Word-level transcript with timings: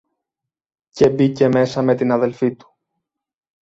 και 0.89 1.09
μπήκε 1.09 1.47
μέσα 1.47 1.81
με 1.81 1.95
την 1.95 2.11
αδελφή 2.11 2.55
του. 2.55 2.75